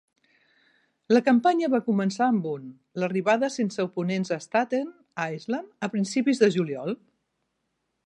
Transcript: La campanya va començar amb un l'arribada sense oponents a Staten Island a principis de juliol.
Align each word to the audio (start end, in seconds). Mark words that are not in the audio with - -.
La 1.13 1.19
campanya 1.27 1.69
va 1.73 1.81
començar 1.89 2.23
amb 2.35 2.47
un 2.53 2.65
l'arribada 3.03 3.51
sense 3.59 3.87
oponents 3.91 4.35
a 4.37 4.41
Staten 4.49 4.93
Island 5.37 5.89
a 5.89 5.95
principis 5.97 6.47
de 6.47 6.55
juliol. 6.59 7.03